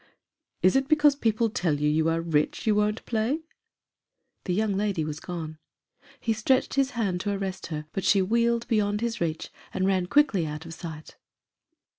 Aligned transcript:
"Is 0.63 0.75
it 0.75 0.87
because 0.87 1.15
people 1.15 1.51
tell 1.51 1.79
you 1.79 1.87
you 1.87 2.09
are 2.09 2.21
rich, 2.21 2.65
you 2.65 2.73
won't 2.73 3.05
play?" 3.05 3.41
The 4.45 4.53
young 4.55 4.73
lady 4.73 5.05
was 5.05 5.19
gone. 5.19 5.59
He 6.19 6.33
stretched 6.33 6.73
his 6.73 6.91
hand 6.97 7.21
to 7.21 7.31
arrest 7.31 7.67
her, 7.67 7.85
but 7.91 8.03
she 8.03 8.19
wheeled 8.19 8.67
beyond 8.67 9.01
his 9.01 9.21
reach, 9.21 9.51
and 9.71 9.85
ran 9.85 10.07
quickly 10.07 10.47
out 10.47 10.65
of 10.65 10.73
sight. 10.73 11.17